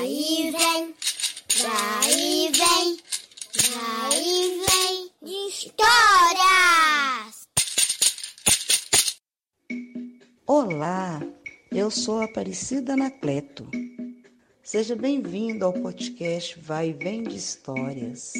[0.00, 0.94] E vem,
[2.08, 2.98] e vem,
[4.14, 5.10] e vem.
[5.48, 5.88] Histórias!
[10.46, 11.20] Olá,
[11.72, 13.68] eu sou Aparecida Anacleto.
[14.62, 18.34] Seja bem-vindo ao podcast Vai e Vem de Histórias.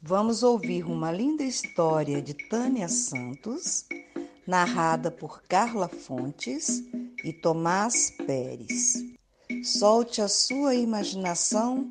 [0.00, 3.84] Vamos ouvir uma linda história de Tânia Santos,
[4.46, 6.82] narrada por Carla Fontes
[7.22, 9.17] e Tomás Pérez.
[9.62, 11.90] Solte a sua imaginação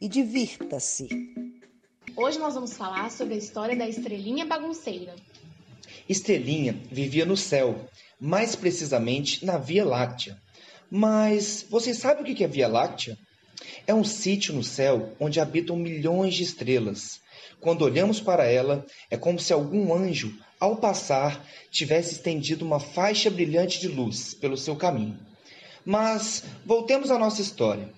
[0.00, 1.08] e divirta-se.
[2.14, 5.14] Hoje nós vamos falar sobre a história da estrelinha bagunceira.
[6.08, 7.88] Estrelinha vivia no céu,
[8.20, 10.36] mais precisamente na Via Láctea.
[10.90, 13.16] Mas você sabe o que é Via Láctea?
[13.86, 17.20] É um sítio no céu onde habitam milhões de estrelas.
[17.60, 23.30] Quando olhamos para ela, é como se algum anjo, ao passar, tivesse estendido uma faixa
[23.30, 25.18] brilhante de luz pelo seu caminho.
[25.88, 27.88] Mas voltemos à nossa história.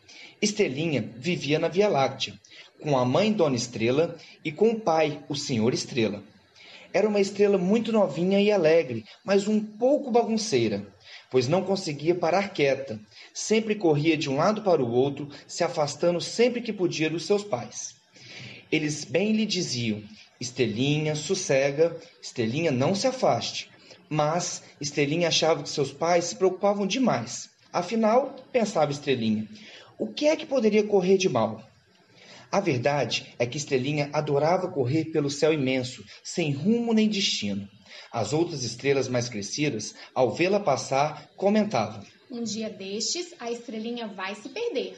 [0.42, 2.39] Estrelinha vivia na Via Láctea,
[2.83, 6.22] com a mãe Dona Estrela e com o pai, o Senhor Estrela.
[6.92, 10.86] Era uma estrela muito novinha e alegre, mas um pouco bagunceira,
[11.31, 13.00] pois não conseguia parar quieta.
[13.33, 17.42] Sempre corria de um lado para o outro, se afastando sempre que podia dos seus
[17.42, 17.94] pais.
[18.70, 20.03] Eles bem lhe diziam:
[20.39, 23.70] Estrelinha, sossega, Estrelinha, não se afaste.
[24.11, 27.48] Mas Estrelinha achava que seus pais se preocupavam demais.
[27.72, 29.47] Afinal, pensava Estrelinha,
[29.98, 31.62] o que é que poderia correr de mal?
[32.50, 37.69] A verdade é que Estrelinha adorava correr pelo céu imenso, sem rumo nem destino.
[38.10, 44.34] As outras estrelas mais crescidas, ao vê-la passar, comentavam: Um dia destes, a estrelinha vai
[44.34, 44.97] se perder.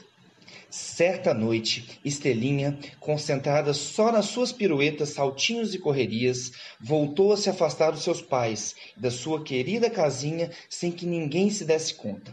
[0.70, 7.90] Certa noite, Estrelinha, concentrada só nas suas piruetas, saltinhos e correrias, voltou a se afastar
[7.90, 12.32] dos seus pais e da sua querida casinha sem que ninguém se desse conta.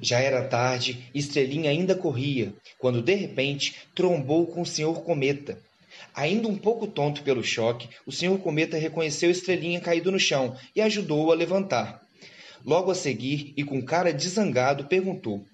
[0.00, 5.58] Já era tarde Estrelinha ainda corria, quando de repente trombou com o Senhor Cometa.
[6.14, 10.80] Ainda um pouco tonto pelo choque, o Senhor Cometa reconheceu Estrelinha caído no chão e
[10.80, 12.02] ajudou-o a levantar.
[12.64, 15.44] Logo a seguir, e com cara de zangado, perguntou: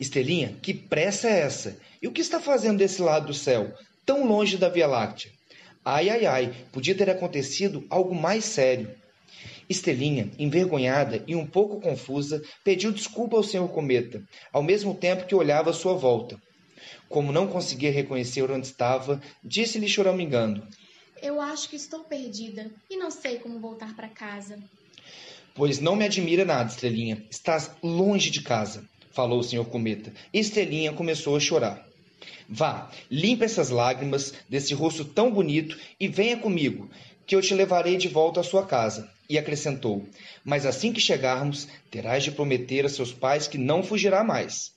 [0.00, 1.76] Estrelinha, que pressa é essa?
[2.02, 3.72] E o que está fazendo desse lado do céu,
[4.04, 5.30] tão longe da Via Láctea?
[5.84, 8.90] Ai, ai, ai, podia ter acontecido algo mais sério.
[9.68, 14.22] Estelinha, envergonhada e um pouco confusa, pediu desculpa ao senhor Cometa,
[14.52, 16.40] ao mesmo tempo que olhava à sua volta.
[17.08, 20.66] Como não conseguia reconhecer onde estava, disse-lhe choramingando:
[21.20, 24.58] Eu acho que estou perdida e não sei como voltar para casa.
[25.54, 27.24] Pois não me admira nada, Estrelinha.
[27.30, 30.12] Estás longe de casa, falou o senhor Cometa.
[30.32, 31.86] Estrelinha começou a chorar.
[32.48, 36.90] Vá, limpa essas lágrimas desse rosto tão bonito e venha comigo,
[37.26, 39.10] que eu te levarei de volta à sua casa.
[39.28, 40.06] E acrescentou:
[40.44, 44.72] Mas assim que chegarmos, terás de prometer a seus pais que não fugirá mais.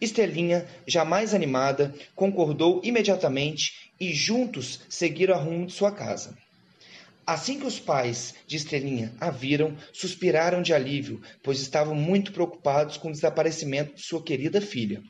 [0.00, 6.36] Estelinha, jamais animada, concordou imediatamente e juntos seguiram a rumo de sua casa.
[7.26, 12.96] Assim que os pais de Estrelinha a viram, suspiraram de alívio, pois estavam muito preocupados
[12.96, 15.02] com o desaparecimento de sua querida filha.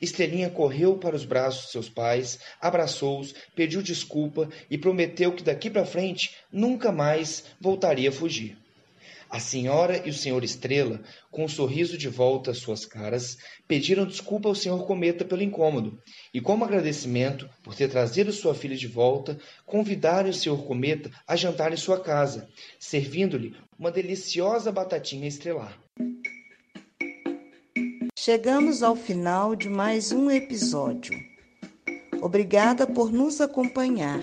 [0.00, 5.68] Estrelinha correu para os braços de seus pais, abraçou-os, pediu desculpa e prometeu que daqui
[5.68, 8.56] para frente nunca mais voltaria a fugir.
[9.30, 14.06] A senhora e o senhor Estrela, com um sorriso de volta às suas caras, pediram
[14.06, 16.00] desculpa ao senhor Cometa pelo incômodo
[16.32, 21.36] e, como agradecimento por ter trazido sua filha de volta, convidaram o senhor Cometa a
[21.36, 22.48] jantar em sua casa,
[22.80, 25.78] servindo-lhe uma deliciosa batatinha estrelar.
[28.28, 31.18] Chegamos ao final de mais um episódio.
[32.20, 34.22] Obrigada por nos acompanhar.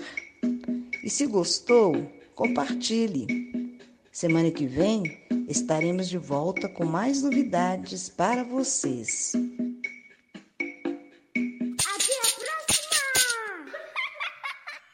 [1.02, 3.26] E se gostou, compartilhe.
[4.12, 5.02] Semana que vem
[5.48, 9.32] estaremos de volta com mais novidades para vocês.